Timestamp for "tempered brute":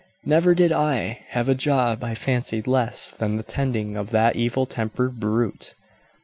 4.65-5.75